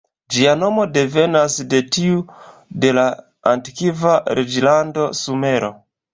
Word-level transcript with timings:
Ĝia 0.35 0.53
nomo 0.59 0.85
devenas 0.93 1.57
de 1.73 1.81
tiu 1.97 2.23
de 2.87 2.95
la 3.01 3.05
antikva 3.53 4.17
reĝlando 4.43 5.07
Sumero. 5.23 5.73